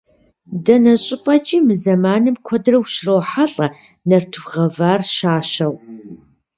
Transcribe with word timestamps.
Дэнэ 0.63 0.93
щӏыпӏэкӏи 1.05 1.57
мы 1.65 1.75
зэманым 1.83 2.35
куэдрэ 2.45 2.77
ущрохьэлӏэ 2.81 3.67
нартыху 4.07 4.49
гъэвахэр 4.53 5.01
щащэу. 5.13 5.73